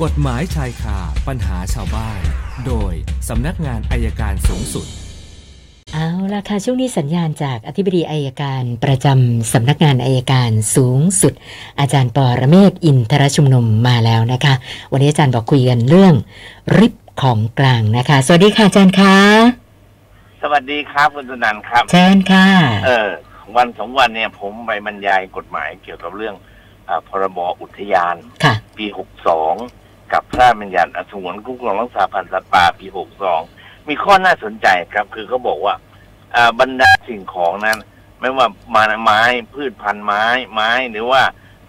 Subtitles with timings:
[0.00, 0.98] กฎหมายชายคา
[1.28, 2.20] ปัญหาชาวบ้าน
[2.66, 2.92] โดย
[3.28, 4.86] สำนักงานอายการสูงสุด
[5.94, 11.32] เอาละค่ะ ช่วงนี้สัญญาณจากอธิบดีอายการประจำสำนักงานอายการสูงสุด
[11.80, 14.54] อาจารย์ปอระเมศอินทรชุมนุมมาแล้วนะคะ
[14.92, 16.14] วันนี้อาจารย์บอกคุยกันเรื่อง
[16.78, 19.16] ริบของกลางนะคะ สวัสดีค่ะอาจารย์คะ
[20.42, 22.46] สวัสดีครับคุณสนันครับเชิญค่ะ
[22.86, 23.10] เออ
[23.56, 26.34] วันสองวันเนี่ยผมไปบรรยายกฎหมายเกี่ยวกับเรื่อง
[26.88, 29.54] อาพรบอุทยานค่ะปีหกสอง
[30.12, 33.40] กับพระราชบัญญัติสงวนคุ้มครองรักษาพันธุ์สัตว์ป่าปีหกสอง
[33.88, 35.74] มีข้อน่าสนใจครับ คือเขาบอกว่า
[36.34, 37.78] อ่าบรรดาสิ่งของนั้น
[38.20, 39.22] ไม่ว่ามาไม้
[39.54, 41.22] พืชพันธุ์ไม้ไม้หรือว่า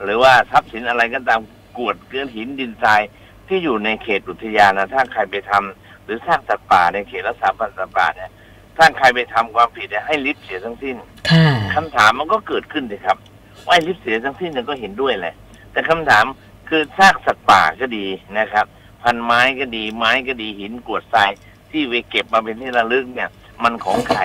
[0.03, 1.41] หรือว่าทรัพย์สินอะไรก็ตาม
[1.77, 3.01] กรวดเกลือนหินดินทราย
[3.48, 8.31] ที่อยู่ในเขตอุทยานนะถ้าใครไปทำหรือสร้างสัตว์ป่าในเขตรักษาพันธุ์สัตว์ป่าเนี่ย
[8.77, 10.95] ถ้าใครไปทำความผิดเนี่ยให้ลิฟต์เสียทั้งสิ้น
[11.31, 13.17] ค่ะคำถามมันก็เกิดขึ้นเลยครับ
[13.65, 15.35] ว่าไอ้ลิฟต์เสียทั้งสิ้นเนี่ยก็เห็นด้วยแหละ
[15.71, 16.25] แต่คำถาม
[16.70, 18.05] คือซากสัตว์ป่าก็ดี
[18.38, 18.66] นะครับ
[19.04, 21.32] พันไม้ก็ดีไม้ก็ดีหินกรวดทราย
[21.71, 23.29] ที่ไปเก็บมาเป็นที่ระลึกเนี่ย
[23.63, 24.21] มันของใคร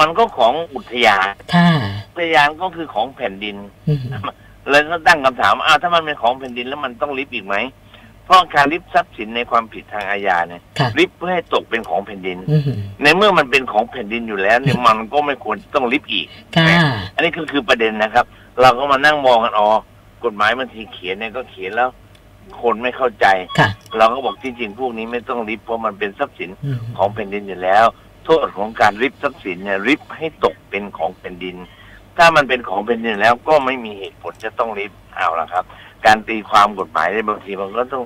[0.00, 1.70] มันก็ของอุทยานค่ะ
[2.12, 3.56] อุทยานก็คือของแผ่นดิน
[3.88, 4.00] อืม
[4.68, 7.56] เลยก็ตั้งคำถามว่าอ้าวถ้ามันเป็นของแผ่นดินแล้วมันต้องริบอีกไหม
[8.24, 12.62] เพราะการริบทรัพย์สินในความผิดทางอาญาเนี่ยค่ะริบเพื่อให้ตกเป็นของแผ่นดินอืม
[13.02, 16.66] ในเมื่อมันเป็นของแผ่นดินอยู่แล้วเนี่ยมันก็ไม่ควรต้องริบอีกค่ะ
[17.14, 18.24] อันนี้ก็คือประเด็นนะครับ
[18.60, 19.68] เราก็มานั่งมองกันอ๋อ
[20.24, 21.90] กฎหมายบางทีเขียนเนี่ยก็เขียนแล้ว
[22.60, 23.26] คนไม่เข้าใจ
[23.58, 27.84] ค่ะ เราก็บอกจริงๆพวกนี้ไม่ต้องริบเพราะมันเป็นทรัพย์สินอืมของแผ่นดินอยู่แล้ว
[28.24, 31.56] โทษของการริบทรัพย์สินเนี่ยริบให้ตกเป็นของแผ่นดิน
[32.18, 35.64] ถ้ามันเป็นของแผ่นดินแล้วก็ไม่มีเหตุผลจะต้องริบเอาละครับ
[36.06, 38.04] การตีความกฎหมายในบางทีมันก็ต้อง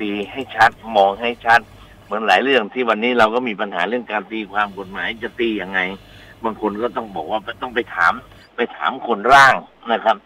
[0.00, 1.60] ตีให้ชัดมองให้ชัด
[2.04, 5.80] เหมือนหลายเรื่องที่วันนี้เราก็มีปัญหาเรื่องการตีความกฎหมายจะตียังไง
[6.44, 8.12] บางคนก็ต้องบอกว่าต้องไปถาม
[8.56, 9.54] ไปถามคนร่าง
[9.92, 10.16] นะครับ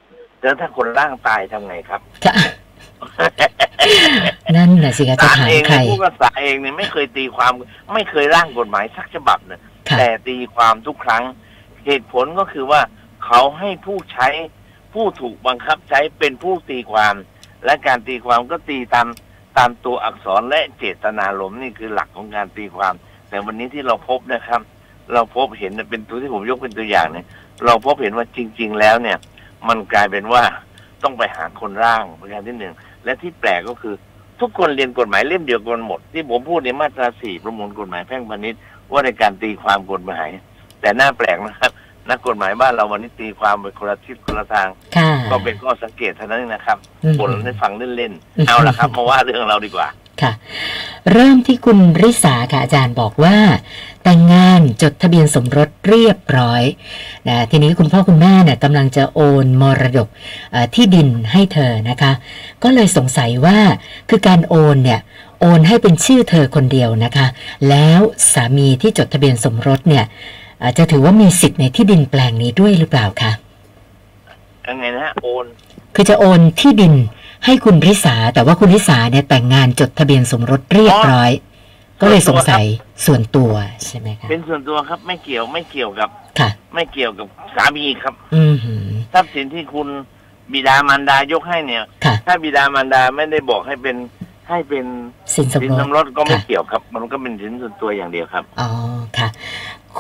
[0.43, 2.35] แล้วถ้าคนร่างตายทำไงครับค่ะ
[4.57, 7.53] นั่นน่ะสิคะจะศาลถามเองใครเนี่ยผู้กษาเองเนี่ยไม่เคยตีความ
[7.95, 11.23] ไม่เคยร่างกฎหมายสักฉบับเนี่ยค่ะแต่ตีความทุกครั้ง
[11.87, 12.81] เหตุผลก็คือว่า
[13.25, 14.29] เขาให้ผู้ใช้
[14.95, 17.15] ผู้ถูกบังคับใช้เป็นผู้ตีความ
[17.65, 19.07] และการตีความก็ตีตาม
[19.59, 22.95] ตามตัวอักษรและเจตนารมณ์นี่คือหลักของการตีความ
[23.29, 24.61] แต่วันนี้ที่เราพบนะครับ
[25.13, 27.27] เราพบเห็นเป็นตัวที่ผมยกเป็นตัวอย่างเนี่ย
[27.65, 29.19] เราพบเห็นว่าจริง ๆ แล้วเนี่ย
[29.69, 30.43] มันกลายเป็นว่า
[31.03, 32.75] ต้องไปหาคนร่างประการที่หนึ่ง
[33.05, 33.95] และที่แปลกก็คือ
[34.41, 38.61] ทุกคนเรียนกฎหมายเล่มเดียวกันหมด ที่ผมพูดในมาตราสี่ประมวลกฎหมายแพ่งพาณิชย์
[38.93, 40.29] ว่าในการตีความกฎหมาย
[40.81, 41.73] แต่น่าแปลกนะครับ
[42.11, 49.89] นักกฎหมายบ้านเราวันนี้ตีความไปคนละทิศคนละทางค่ะก็เป็นข้อสังเกตเท่านั้นเองนะครับอืมบนให้ฟังเล่นๆเอาละครับมาว่าเรื่องเราดีกว่า
[50.23, 50.33] ค่ะ
[51.13, 53.37] เริ่มที่คุณริษาค่ะอาจารย์บอกว่า
[54.05, 56.63] แต่งงานจดทะเบียนสมรสเรียบร้อย
[57.29, 60.09] นะทีนี้คุณพ่อคุณแม่เนี่ยกำลังจะโอนมรดก
[60.53, 62.13] เอ่อที่ดินให้เธอนะคะ
[62.63, 63.59] ก็เลยสงสัยว่า
[64.09, 65.01] คือการโอนเนี่ย
[65.41, 67.27] โอนให้เป็นชื่อเธอคนเดียวนะคะ
[67.69, 68.01] แล้ว
[68.33, 70.05] สามีที่จดทะเบียนสมรสเนี่ย
[70.59, 73.33] เอ่อจะถือว่ามีสิทธิ์ในที่ดินแปลงนี้ด้วยหรือเปล่าคะ
[74.69, 75.47] ยังไงนะฮะโอน
[75.95, 76.95] คือจะโอนที่ดิน
[77.45, 81.31] ให้คุณริษาแต่ว่าคุณริษาเนี่ยแต่งงานจดทะเบียนสมรสเรียบร้อย
[82.01, 82.65] ก็เลยสงสัย
[83.07, 83.53] ส่วนตัว
[83.87, 86.09] ใช่ไหมคะเป็นส่วนตัวครับไม่เกี่ยวไม่เกี่ยวกับ
[86.39, 87.27] ค่ะ ไม่เกี่ยวกับ
[87.57, 89.89] สามีครับ อืมหือทรัพย์สินที่คุณ
[90.53, 93.97] บิดามารดายกให้เนี่ยค่ะถ้าบิดามารดาไม่ได้บอกให้เป็น
[94.49, 94.87] ให้เป็น
[95.35, 98.69] สินสมสินรสสมรสก็ไม่ค่ะเกี่ยวครับ มันก็เป็นสินส่วนตัวอย่างเดียวครับอ๋อ
[99.19, 99.29] ค่ะ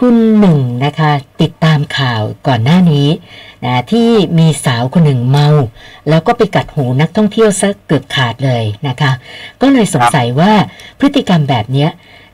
[0.04, 3.08] คุณหนึ่งนะคะ ติดตามข่าวก่อนหน้านี้
[3.64, 4.08] นะที่
[4.38, 5.48] มีสาวคนหนึ่งเมา
[6.08, 9.12] แล้วก็ไปกัดหูนักท่องเที่ยวซะเกือบขาดเลยนะคะ
[9.60, 10.52] ก็เลยสงสัยว่า
[10.98, 11.90] พฤติกรรมแบบเนี้ย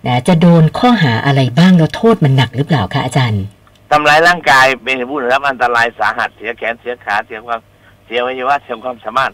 [0.07, 3.43] นะจะโดนข้อหาอะไรบ้างแล้วโทษมันหนักหรือเปล่าคะอาจารย์
[3.91, 7.61] ทำร้ายร่างกายเป็นเหตุผู้รับอันตรายสาหัสเสียแขนเสียขาเสียความ
[8.07, 9.33] เสียอวัยวะเสียความสามารถ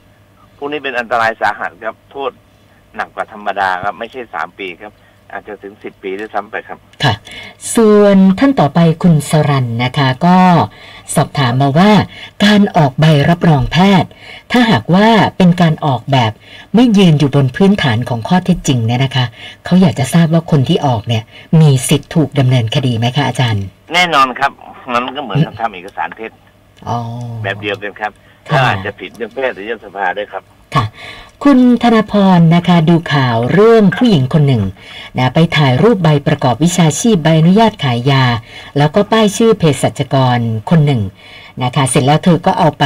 [0.57, 2.31] พวกนี้เป็นอันตรายสาหัสครับโทษ
[2.97, 4.93] หนักกว่าธรรมดาครับ ไม่ใช่สามปีครับ
[5.33, 6.79] อาจจะถึงสิบปีด้วยซ้ำไปครับ
[7.77, 10.39] ส่วนท่านต่อไปคุณสรันนะคะก็
[11.15, 11.93] สอบถามมาว่า
[12.45, 14.09] การออกใบรับรองแพทย์
[14.53, 16.33] ถ้าหากว่าเป็นการออกแบบ
[16.75, 19.25] ไม่ยืนอยู่บนพื้นฐานของข้อเท็จจริงเนี่ยนะคะ
[19.65, 21.23] เขาอยากจะทราบว่าคนที่ออกเนี่ย
[21.61, 24.53] มีสิทธิ์ถูกดำเนินคดีไหมคะอาจารย์ แน่นอนครับ
[24.93, 26.31] มันก็เหมือนกับทำเอกสารเท็จ
[26.89, 26.99] อ๋อ
[27.45, 28.13] แบบเดียวกันครับ
[28.51, 30.43] ค่ะก็อาจจะผิดเรื่องแพทย์หรือเรื่องสภาด้วยครับ
[30.75, 30.85] ค่ะ
[31.43, 34.63] คุณธนพรนะคะดูข่าวเรื่องผู้หญิงคนหนึ่ง
[35.19, 38.25] นะไปถ่ายรูปใบประกอบวิชาชีพใบอนุญาตขายยา
[38.79, 40.39] แล้วก็ป้ายชื่อเภสัชกร
[40.71, 41.03] คนหนึ่ง
[41.63, 42.85] นะคะเสร็จแล้วเธอก็เอาไป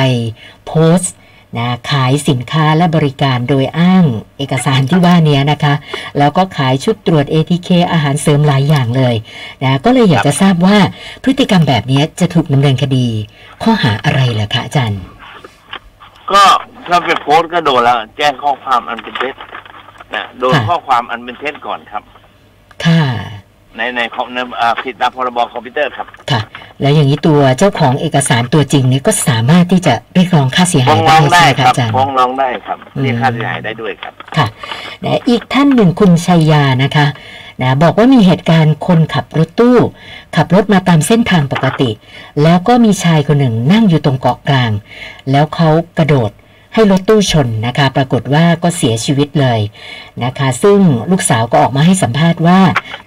[0.67, 1.15] โพสต์
[1.59, 4.05] นะขายสินค้าและบริการโดยอ้าง
[4.39, 5.75] เอกสารที่ว่านี้นะคะ
[6.19, 9.15] แล้วก็ขายชุดตรวจ ATK อาหารเสริมหลายอย่างเลย
[9.65, 10.79] นะก็เลยอยากจะทราบว่า
[11.23, 13.07] พฤติกรรมแบบนี้จะถูกดำเนินคดี
[13.63, 15.01] ข้อหาอะไรเหรอคะอาจารย์
[16.33, 16.45] ก็
[16.89, 19.35] ถ้าไปโพสต์ก็โดนแล้ว แจ้งข้อความอันเป็นเท็จ
[20.15, 22.03] นะโดนข้อความอันเป็นเท็จก่อนครับ
[22.85, 23.05] ค่ะ
[23.77, 26.41] ในในคอมในอาผิดตามพรบคอมพิวเตอร์ครับ ค่ะ
[26.81, 34.47] แล้วอย่างนี้ตัวเจ้าของเอกสารตัวจริงนี้ก็สามารถที่จะเรียกร้องค่าเสียหายได้ใช่ไหมครับอาจารย์ฟ้องร้องได้ครับอืมเรียกค่าเสียหายได้ด้วยครับ ค่ะ
[35.05, 37.07] นะอีกท่านหนึ่งคุณชัยยานะคะ
[37.63, 39.79] นะบอกว่ามีเหตุการณ์คนขับรถตู้
[40.37, 41.91] ขับรถมาตามเส้นทางปกติ
[42.43, 44.71] แล้วก็มีชายคนหนึ่งนั่งอยู่ตรงเกาะกลาง
[45.31, 45.69] แล้วเขา
[45.99, 46.31] กระโดด
[46.79, 49.61] ให้รถตู้ชนนะคะ ปรากฏว่าก็เสียชีวิตเลย
[50.25, 50.81] นะคะ ซึ่ง
[51.11, 52.61] ลูกสาวก็ออกมาให้สัมภาษณ์ว่า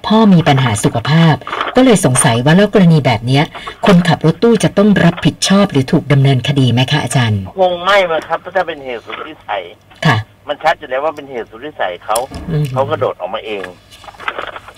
[0.08, 1.36] พ่อมีปัญหาสุขภาพ
[1.76, 3.44] ก็เลยสงสัยว่าแล้วกรณีแบบเนี้ย
[3.86, 9.62] คนขับรถตู้จะต้องรับผิดชอบหรือถูกดำเนินคดีไหมคะอาจารย์คงไม่มาครับถ้าเป็นเหตุสุดวิสัย
[10.06, 12.18] ค่ะ มันชัดอยู่แล้วว่าเป็นเหตุสุดวิสัยเขา
[12.50, 13.64] อืมเขากระโดดออกมาเอง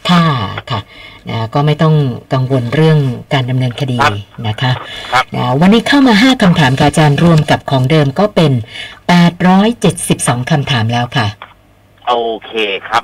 [0.10, 0.24] ค่ะ
[0.72, 0.80] ค่ะ
[1.30, 1.96] นะก็ไม่ต้อง
[2.34, 2.98] กังวลเรื่อง
[3.34, 4.16] การดำเนินคดีครับ
[4.48, 4.72] นะคะ
[5.14, 8.52] ครับนะวันนี้เข้ามา 5คำถามกับอาจารย์รวมกับของเดิมก็เป็น
[9.32, 11.28] 872คำถามแล้วค่ะ
[12.08, 12.14] โอ
[12.46, 12.54] เค
[12.88, 13.04] ครับ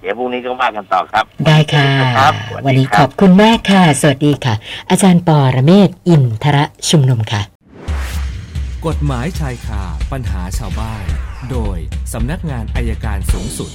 [0.00, 1.88] เดี๋ยวพรุ่งนี้ก็ว่ากันต่อครับ ได้ค่ะ
[2.18, 2.34] ครับ
[2.64, 4.54] สวันดีนี้คขรัอบคุณมากค่ะ สวัสดีค่ะ
[4.90, 7.42] อาจารย์ปอระเมศวร์อินทระชุมนุมค่ะ
[8.86, 9.82] กฎหมายชายคา
[10.12, 11.04] ปัญหาชาวบ้าน
[11.50, 11.76] โดย
[12.12, 13.70] สำนักงานอายการสูงสุด